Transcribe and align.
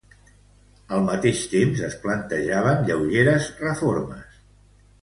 Al 0.95 1.03
mateix 1.09 1.43
temps, 1.53 1.83
es 1.89 1.99
plantejaven 2.07 2.83
lleugeres 2.89 3.53
reformes. 3.69 4.43